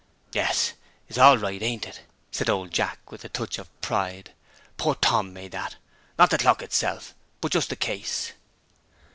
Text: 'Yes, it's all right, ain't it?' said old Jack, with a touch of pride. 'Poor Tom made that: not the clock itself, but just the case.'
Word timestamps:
'Yes, 0.33 0.73
it's 1.07 1.19
all 1.19 1.37
right, 1.37 1.61
ain't 1.61 1.85
it?' 1.87 2.01
said 2.31 2.49
old 2.49 2.71
Jack, 2.71 3.11
with 3.11 3.23
a 3.23 3.29
touch 3.29 3.59
of 3.59 3.69
pride. 3.81 4.31
'Poor 4.75 4.95
Tom 4.95 5.31
made 5.31 5.51
that: 5.51 5.75
not 6.17 6.31
the 6.31 6.39
clock 6.39 6.63
itself, 6.63 7.13
but 7.39 7.51
just 7.51 7.69
the 7.69 7.75
case.' 7.75 8.31